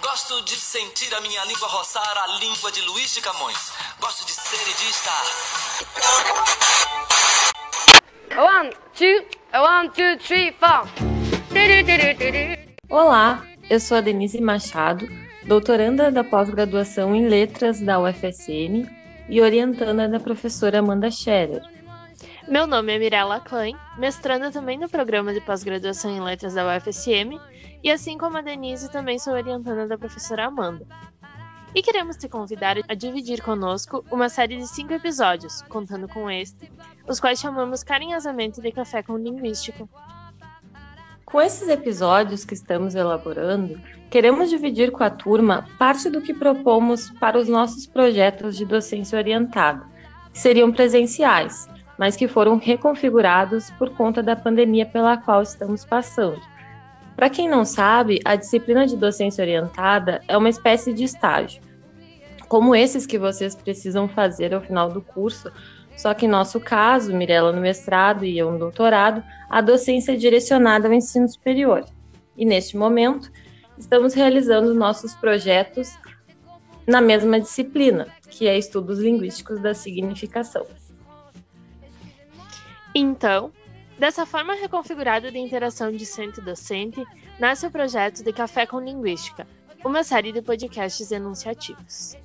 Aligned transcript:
Gosto 0.00 0.42
de 0.46 0.56
sentir 0.56 1.14
a 1.14 1.20
minha 1.20 1.44
língua 1.44 1.68
roçar 1.68 2.16
a 2.16 2.38
língua 2.38 2.72
de 2.72 2.80
Luiz 2.80 3.12
de 3.12 3.20
Camões. 3.20 3.70
Gosto 4.00 4.24
de 4.24 4.32
ser 4.32 4.62
e 4.62 4.74
de 4.74 4.88
estar. 4.88 5.22
One, 8.38 8.70
two, 8.94 9.26
one, 9.52 9.90
two, 9.90 10.16
three, 10.26 10.52
four. 10.52 10.88
Olá, 12.88 13.44
eu 13.68 13.78
sou 13.78 13.98
a 13.98 14.00
Denise 14.00 14.40
Machado, 14.40 15.06
doutoranda 15.44 16.10
da 16.10 16.24
pós-graduação 16.24 17.14
em 17.14 17.28
Letras 17.28 17.78
da 17.78 18.00
UFSM 18.00 18.88
e 19.28 19.42
orientanda 19.42 20.08
da 20.08 20.18
professora 20.18 20.78
Amanda 20.78 21.10
Scherer. 21.10 21.75
Meu 22.48 22.64
nome 22.64 22.94
é 22.94 22.98
Mirella 22.98 23.40
Klein, 23.40 23.76
mestranda 23.98 24.52
também 24.52 24.78
no 24.78 24.88
programa 24.88 25.34
de 25.34 25.40
pós-graduação 25.40 26.12
em 26.12 26.20
Letras 26.20 26.54
da 26.54 26.64
UFSM, 26.64 27.40
e 27.82 27.90
assim 27.90 28.16
como 28.16 28.38
a 28.38 28.40
Denise, 28.40 28.88
também 28.88 29.18
sou 29.18 29.32
orientanda 29.32 29.88
da 29.88 29.98
professora 29.98 30.46
Amanda. 30.46 30.86
E 31.74 31.82
queremos 31.82 32.16
te 32.16 32.28
convidar 32.28 32.76
a 32.88 32.94
dividir 32.94 33.42
conosco 33.42 34.04
uma 34.12 34.28
série 34.28 34.58
de 34.58 34.68
cinco 34.68 34.92
episódios, 34.92 35.60
contando 35.62 36.06
com 36.06 36.30
este, 36.30 36.70
os 37.08 37.18
quais 37.18 37.40
chamamos 37.40 37.82
carinhosamente 37.82 38.60
de 38.60 38.70
Café 38.70 39.02
com 39.02 39.16
Linguística. 39.16 39.88
Com 41.24 41.40
esses 41.40 41.68
episódios 41.68 42.44
que 42.44 42.54
estamos 42.54 42.94
elaborando, 42.94 43.80
queremos 44.08 44.48
dividir 44.48 44.92
com 44.92 45.02
a 45.02 45.10
turma 45.10 45.66
parte 45.80 46.08
do 46.08 46.22
que 46.22 46.32
propomos 46.32 47.10
para 47.18 47.36
os 47.36 47.48
nossos 47.48 47.88
projetos 47.88 48.56
de 48.56 48.64
docência 48.64 49.18
orientada, 49.18 49.84
que 50.32 50.38
seriam 50.38 50.70
presenciais, 50.70 51.68
mas 51.98 52.16
que 52.16 52.28
foram 52.28 52.58
reconfigurados 52.58 53.70
por 53.72 53.90
conta 53.90 54.22
da 54.22 54.36
pandemia 54.36 54.86
pela 54.86 55.16
qual 55.16 55.42
estamos 55.42 55.84
passando. 55.84 56.40
Para 57.14 57.30
quem 57.30 57.48
não 57.48 57.64
sabe, 57.64 58.20
a 58.24 58.36
disciplina 58.36 58.86
de 58.86 58.96
docência 58.96 59.42
orientada 59.42 60.20
é 60.28 60.36
uma 60.36 60.50
espécie 60.50 60.92
de 60.92 61.04
estágio, 61.04 61.62
como 62.48 62.76
esses 62.76 63.06
que 63.06 63.18
vocês 63.18 63.54
precisam 63.54 64.08
fazer 64.08 64.54
ao 64.54 64.60
final 64.60 64.90
do 64.90 65.00
curso, 65.00 65.50
só 65.96 66.12
que 66.12 66.26
em 66.26 66.28
nosso 66.28 66.60
caso, 66.60 67.14
Mirella 67.14 67.52
no 67.52 67.60
mestrado 67.60 68.24
e 68.24 68.36
eu 68.38 68.52
no 68.52 68.58
doutorado, 68.58 69.24
a 69.48 69.60
docência 69.60 70.12
é 70.12 70.16
direcionada 70.16 70.86
ao 70.86 70.92
ensino 70.92 71.28
superior. 71.28 71.84
E 72.36 72.44
neste 72.44 72.76
momento, 72.76 73.32
estamos 73.78 74.12
realizando 74.12 74.74
nossos 74.74 75.14
projetos 75.14 75.98
na 76.86 77.00
mesma 77.00 77.40
disciplina, 77.40 78.06
que 78.28 78.46
é 78.46 78.56
estudos 78.56 78.98
linguísticos 78.98 79.60
da 79.60 79.74
significação. 79.74 80.66
Então, 82.98 83.52
dessa 83.98 84.24
forma 84.24 84.54
reconfigurada 84.54 85.30
de 85.30 85.38
interação 85.38 85.92
discente-docente, 85.92 87.04
nasce 87.38 87.66
o 87.66 87.70
projeto 87.70 88.24
de 88.24 88.32
Café 88.32 88.64
com 88.64 88.80
Linguística, 88.80 89.46
uma 89.84 90.02
série 90.02 90.32
de 90.32 90.40
podcasts 90.40 91.12
enunciativos. 91.12 92.16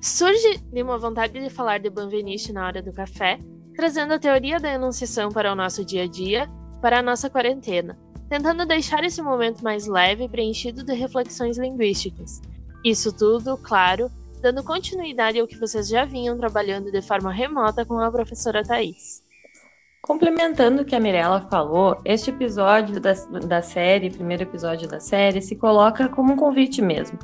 Surge 0.00 0.58
de 0.58 0.80
uma 0.80 0.96
vontade 0.96 1.40
de 1.40 1.50
falar 1.50 1.78
de 1.78 1.90
Benveniste 1.90 2.52
na 2.52 2.68
hora 2.68 2.80
do 2.80 2.92
café, 2.92 3.40
trazendo 3.74 4.14
a 4.14 4.18
teoria 4.20 4.60
da 4.60 4.72
enunciação 4.72 5.32
para 5.32 5.52
o 5.52 5.56
nosso 5.56 5.84
dia 5.84 6.04
a 6.04 6.06
dia, 6.06 6.48
para 6.80 7.00
a 7.00 7.02
nossa 7.02 7.28
quarentena, 7.28 7.98
tentando 8.28 8.66
deixar 8.66 9.04
esse 9.04 9.22
momento 9.22 9.62
mais 9.62 9.86
leve 9.86 10.28
preenchido 10.28 10.82
de 10.82 10.94
reflexões 10.94 11.58
linguísticas. 11.58 12.40
Isso 12.84 13.12
tudo, 13.12 13.56
claro, 13.56 14.10
dando 14.40 14.62
continuidade 14.62 15.38
ao 15.38 15.46
que 15.46 15.58
vocês 15.58 15.88
já 15.88 16.04
vinham 16.04 16.36
trabalhando 16.36 16.90
de 16.90 17.02
forma 17.02 17.32
remota 17.32 17.84
com 17.84 17.98
a 17.98 18.10
professora 18.10 18.64
Thais. 18.64 19.24
Complementando 20.02 20.82
o 20.82 20.84
que 20.84 20.94
a 20.94 21.00
Mirella 21.00 21.40
falou, 21.50 22.00
este 22.04 22.30
episódio 22.30 23.00
da, 23.00 23.12
da 23.44 23.60
série, 23.60 24.10
primeiro 24.10 24.44
episódio 24.44 24.88
da 24.88 25.00
série, 25.00 25.42
se 25.42 25.56
coloca 25.56 26.08
como 26.08 26.32
um 26.32 26.36
convite 26.36 26.80
mesmo. 26.80 27.18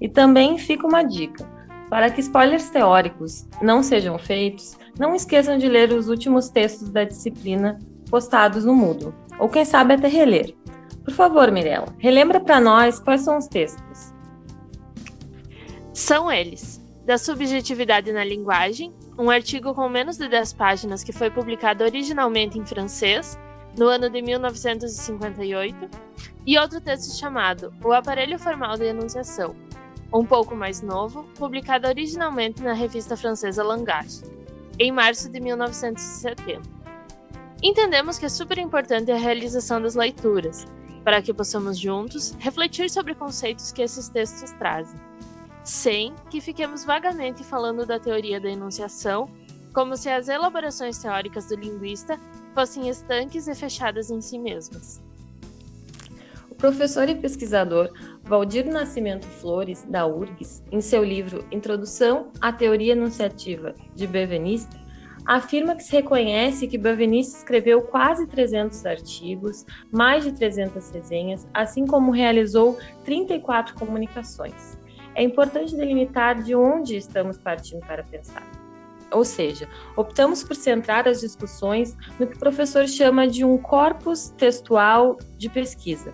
E 0.00 0.08
também 0.08 0.58
fica 0.58 0.86
uma 0.86 1.04
dica. 1.04 1.48
Para 1.88 2.10
que 2.10 2.20
spoilers 2.20 2.70
teóricos 2.70 3.46
não 3.62 3.84
sejam 3.84 4.18
feitos, 4.18 4.76
não 4.98 5.14
esqueçam 5.14 5.56
de 5.56 5.68
ler 5.68 5.92
os 5.92 6.08
últimos 6.08 6.48
textos 6.48 6.88
da 6.88 7.04
disciplina 7.04 7.78
postados 8.10 8.64
no 8.64 8.74
Moodle 8.74 9.14
ou 9.38 9.48
quem 9.48 9.64
sabe 9.64 9.94
até 9.94 10.08
reler. 10.08 10.54
Por 11.04 11.12
favor, 11.12 11.50
Mirella, 11.50 11.94
relembra 11.98 12.40
para 12.40 12.60
nós 12.60 12.98
quais 12.98 13.22
são 13.22 13.38
os 13.38 13.46
textos. 13.46 14.14
São 15.92 16.32
eles: 16.32 16.80
Da 17.04 17.18
Subjetividade 17.18 18.12
na 18.12 18.24
Linguagem, 18.24 18.92
um 19.18 19.30
artigo 19.30 19.74
com 19.74 19.88
menos 19.88 20.16
de 20.16 20.28
10 20.28 20.54
páginas 20.54 21.04
que 21.04 21.12
foi 21.12 21.30
publicado 21.30 21.84
originalmente 21.84 22.58
em 22.58 22.64
francês 22.64 23.38
no 23.78 23.86
ano 23.86 24.08
de 24.08 24.22
1958, 24.22 25.88
e 26.46 26.58
outro 26.58 26.80
texto 26.80 27.18
chamado 27.18 27.72
O 27.82 27.92
Aparelho 27.92 28.38
Formal 28.38 28.76
de 28.76 28.84
Enunciação, 28.84 29.54
um 30.12 30.24
pouco 30.24 30.54
mais 30.54 30.80
novo, 30.80 31.24
publicado 31.36 31.88
originalmente 31.88 32.62
na 32.62 32.72
revista 32.72 33.16
francesa 33.16 33.64
Langage, 33.64 34.22
em 34.78 34.92
março 34.92 35.30
de 35.30 35.40
1970. 35.40 36.83
Entendemos 37.66 38.18
que 38.18 38.26
é 38.26 38.28
super 38.28 38.58
importante 38.58 39.10
a 39.10 39.16
realização 39.16 39.80
das 39.80 39.94
leituras, 39.94 40.66
para 41.02 41.22
que 41.22 41.32
possamos 41.32 41.78
juntos 41.78 42.36
refletir 42.38 42.90
sobre 42.90 43.14
conceitos 43.14 43.72
que 43.72 43.80
esses 43.80 44.10
textos 44.10 44.52
trazem, 44.58 45.00
sem 45.64 46.14
que 46.28 46.42
fiquemos 46.42 46.84
vagamente 46.84 47.42
falando 47.42 47.86
da 47.86 47.98
teoria 47.98 48.38
da 48.38 48.50
enunciação, 48.50 49.30
como 49.72 49.96
se 49.96 50.10
as 50.10 50.28
elaborações 50.28 50.98
teóricas 50.98 51.46
do 51.46 51.56
linguista 51.56 52.20
fossem 52.54 52.90
estanques 52.90 53.48
e 53.48 53.54
fechadas 53.54 54.10
em 54.10 54.20
si 54.20 54.38
mesmas. 54.38 55.02
O 56.50 56.54
professor 56.54 57.08
e 57.08 57.14
pesquisador 57.14 57.90
Valdir 58.22 58.66
Nascimento 58.66 59.26
Flores, 59.26 59.84
da 59.88 60.06
URGS, 60.06 60.62
em 60.70 60.82
seu 60.82 61.02
livro 61.02 61.42
Introdução 61.50 62.30
à 62.42 62.52
Teoria 62.52 62.92
Enunciativa 62.92 63.74
de 63.94 64.06
Benveniste, 64.06 64.83
afirma 65.26 65.74
que 65.74 65.82
se 65.82 65.92
reconhece 65.92 66.66
que 66.66 66.78
Benveniste 66.78 67.36
escreveu 67.36 67.82
quase 67.82 68.26
300 68.26 68.84
artigos, 68.84 69.64
mais 69.90 70.24
de 70.24 70.32
300 70.32 70.90
resenhas, 70.90 71.46
assim 71.52 71.86
como 71.86 72.10
realizou 72.10 72.78
34 73.04 73.74
comunicações. 73.74 74.78
É 75.14 75.22
importante 75.22 75.76
delimitar 75.76 76.42
de 76.42 76.54
onde 76.54 76.96
estamos 76.96 77.38
partindo 77.38 77.80
para 77.86 78.02
pensar. 78.02 78.42
Ou 79.12 79.24
seja, 79.24 79.68
optamos 79.96 80.42
por 80.42 80.56
centrar 80.56 81.06
as 81.06 81.20
discussões 81.20 81.96
no 82.18 82.26
que 82.26 82.36
o 82.36 82.38
professor 82.38 82.88
chama 82.88 83.28
de 83.28 83.44
um 83.44 83.56
corpus 83.56 84.30
textual 84.30 85.16
de 85.38 85.48
pesquisa. 85.48 86.12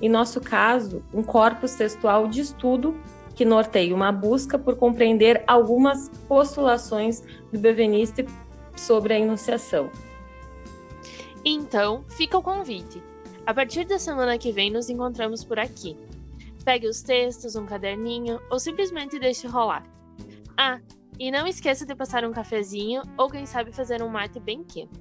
Em 0.00 0.08
nosso 0.08 0.40
caso, 0.40 1.02
um 1.12 1.22
corpus 1.22 1.74
textual 1.74 2.28
de 2.28 2.42
estudo 2.42 2.94
que 3.34 3.44
norteia 3.44 3.94
uma 3.94 4.12
busca 4.12 4.58
por 4.58 4.76
compreender 4.76 5.42
algumas 5.46 6.08
postulações 6.28 7.22
do 7.52 7.58
Benveniste 7.58 8.24
sobre 8.76 9.14
a 9.14 9.18
enunciação. 9.18 9.90
Então, 11.44 12.04
fica 12.08 12.36
o 12.36 12.42
convite. 12.42 13.02
A 13.46 13.54
partir 13.54 13.84
da 13.84 13.98
semana 13.98 14.36
que 14.36 14.50
vem, 14.50 14.70
nos 14.70 14.90
encontramos 14.90 15.44
por 15.44 15.58
aqui. 15.58 15.96
Pegue 16.64 16.88
os 16.88 17.00
textos, 17.00 17.54
um 17.54 17.64
caderninho 17.64 18.40
ou 18.50 18.58
simplesmente 18.58 19.20
deixe 19.20 19.46
rolar. 19.46 19.84
Ah, 20.56 20.80
e 21.18 21.30
não 21.30 21.46
esqueça 21.46 21.86
de 21.86 21.94
passar 21.94 22.24
um 22.24 22.32
cafezinho 22.32 23.02
ou 23.16 23.30
quem 23.30 23.46
sabe 23.46 23.72
fazer 23.72 24.02
um 24.02 24.08
mate 24.08 24.40
bem 24.40 24.64
quente. 24.64 25.00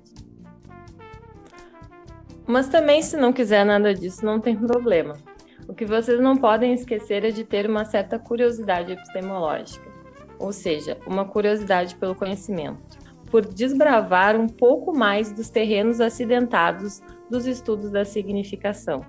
Mas 2.45 2.67
também, 2.67 3.01
se 3.01 3.17
não 3.17 3.33
quiser 3.33 3.65
nada 3.65 3.93
disso, 3.93 4.23
não 4.23 4.39
tem 4.39 4.55
problema. 4.55 5.17
O 5.67 5.73
que 5.73 5.85
vocês 5.85 6.19
não 6.19 6.37
podem 6.37 6.73
esquecer 6.73 7.25
é 7.25 7.31
de 7.31 7.43
ter 7.43 7.67
uma 7.67 7.83
certa 7.83 8.19
curiosidade 8.19 8.91
epistemológica, 8.91 9.91
ou 10.37 10.53
seja, 10.53 10.99
uma 11.07 11.25
curiosidade 11.25 11.95
pelo 11.95 12.13
conhecimento 12.13 13.04
por 13.35 13.45
desbravar 13.45 14.37
um 14.37 14.47
pouco 14.47 14.95
mais 14.95 15.29
dos 15.29 15.49
terrenos 15.49 15.99
acidentados 15.99 17.01
dos 17.29 17.45
estudos 17.45 17.91
da 17.91 18.05
significação. 18.05 19.05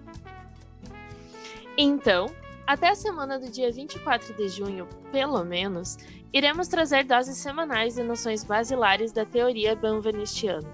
Então, 1.79 2.27
até 2.67 2.89
a 2.89 2.97
semana 2.97 3.39
do 3.39 3.49
dia 3.49 3.71
24 3.71 4.35
de 4.35 4.49
junho, 4.49 4.89
pelo 5.13 5.45
menos, 5.45 5.97
iremos 6.33 6.67
trazer 6.67 7.05
doses 7.05 7.37
semanais 7.37 7.95
de 7.95 8.03
noções 8.03 8.43
basilares 8.43 9.13
da 9.13 9.25
teoria 9.25 9.77
benvenistiana, 9.77 10.69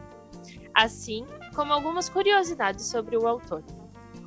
assim 0.73 1.27
como 1.55 1.75
algumas 1.75 2.09
curiosidades 2.09 2.87
sobre 2.87 3.19
o 3.19 3.27
autor. 3.27 3.63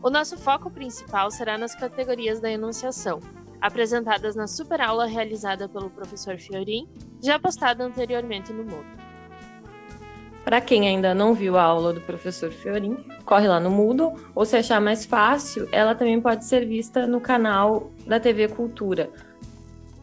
O 0.04 0.12
nosso 0.12 0.38
foco 0.38 0.70
principal 0.70 1.32
será 1.32 1.58
nas 1.58 1.74
categorias 1.74 2.40
da 2.40 2.52
enunciação, 2.52 3.20
apresentadas 3.60 4.36
na 4.36 4.46
superaula 4.46 5.08
realizada 5.08 5.68
pelo 5.68 5.90
professor 5.90 6.38
Fiorin, 6.38 6.88
já 7.24 7.40
postada 7.40 7.84
anteriormente 7.84 8.54
no 8.54 8.64
Moodle. 8.64 9.05
Para 10.46 10.62
quem 10.62 10.88
ainda 10.88 11.16
não 11.16 11.34
viu 11.34 11.58
a 11.58 11.64
aula 11.64 11.92
do 11.92 12.00
professor 12.02 12.52
Fiorin, 12.52 12.98
corre 13.26 13.48
lá 13.48 13.60
no 13.60 13.72
Moodle, 13.72 14.14
ou 14.36 14.46
se 14.46 14.56
achar 14.56 14.80
mais 14.80 15.04
fácil, 15.04 15.68
ela 15.72 15.96
também 15.96 16.22
pode 16.22 16.46
ser 16.46 16.68
vista 16.68 17.08
no 17.08 17.20
canal 17.20 17.92
da 18.06 18.20
TV 18.20 18.48
Cultura. 18.48 19.10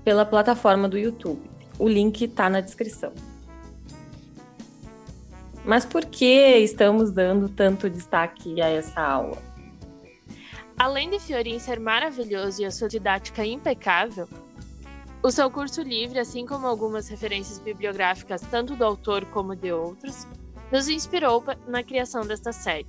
pela 0.05 0.27
plataforma 0.27 0.89
do 0.89 0.99
YouTube. 0.99 1.49
O 1.79 1.89
link 1.89 2.23
está 2.25 2.50
na 2.50 2.61
descrição. 2.61 3.12
Mas 5.65 5.85
por 5.85 6.05
que 6.05 6.56
estamos 6.59 7.12
dando 7.12 7.49
tanto 7.49 7.89
destaque 7.89 8.61
a 8.61 8.69
essa 8.69 9.00
aula? 9.00 9.39
Além 10.77 11.09
de 11.09 11.21
Fiorin 11.21 11.61
ser 11.61 11.79
maravilhoso 11.79 12.62
e 12.62 12.65
a 12.65 12.71
sua 12.73 12.89
didática 12.89 13.47
impecável, 13.47 14.29
o 15.22 15.30
seu 15.30 15.48
curso 15.48 15.82
livre, 15.82 16.19
assim 16.19 16.44
como 16.44 16.66
algumas 16.66 17.08
referências 17.08 17.60
bibliográficas 17.60 18.40
tanto 18.42 18.74
do 18.74 18.84
autor 18.84 19.24
como 19.26 19.54
de 19.54 19.70
outros, 19.72 20.26
nos 20.72 20.88
inspirou 20.88 21.44
na 21.69 21.82
criação 21.84 22.26
desta 22.26 22.52
série. 22.52 22.86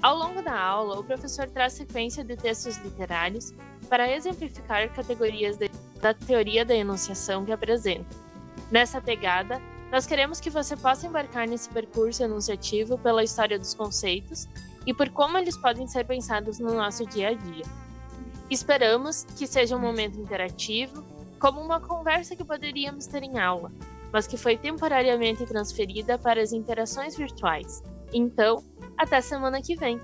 Ao 0.00 0.16
longo 0.16 0.40
da 0.40 0.56
aula, 0.56 1.00
o 1.00 1.04
professor 1.04 1.50
traz 1.50 1.72
sequência 1.72 2.22
de 2.22 2.36
textos 2.36 2.76
literários 2.76 3.52
para 3.88 4.08
exemplificar 4.08 4.88
categorias 4.92 5.56
de, 5.56 5.68
da 6.00 6.14
teoria 6.14 6.64
da 6.64 6.76
enunciação 6.76 7.44
que 7.44 7.50
apresenta. 7.50 8.06
Nessa 8.70 9.00
pegada, 9.00 9.60
nós 9.90 10.06
queremos 10.06 10.38
que 10.38 10.50
você 10.50 10.76
possa 10.76 11.08
embarcar 11.08 11.48
nesse 11.48 11.68
percurso 11.70 12.22
enunciativo 12.22 12.96
pela 12.98 13.24
história 13.24 13.58
dos 13.58 13.74
conceitos 13.74 14.46
e 14.86 14.94
por 14.94 15.10
como 15.10 15.36
eles 15.36 15.56
podem 15.56 15.88
ser 15.88 16.06
pensados 16.06 16.60
no 16.60 16.72
nosso 16.74 17.04
dia 17.06 17.30
a 17.30 17.34
dia. 17.34 17.64
Esperamos 18.48 19.24
que 19.36 19.46
seja 19.46 19.74
um 19.74 19.80
momento 19.80 20.20
interativo, 20.20 21.04
como 21.38 21.60
uma 21.60 21.80
conversa 21.80 22.34
que 22.36 22.44
poderíamos 22.44 23.06
ter 23.06 23.22
em 23.22 23.38
aula, 23.38 23.72
mas 24.12 24.26
que 24.26 24.36
foi 24.36 24.56
temporariamente 24.56 25.46
transferida 25.46 26.18
para 26.18 26.42
as 26.42 26.52
interações 26.52 27.16
virtuais. 27.16 27.82
Então, 28.12 28.64
até 28.96 29.20
semana 29.20 29.60
que 29.62 29.76
vem! 29.76 30.00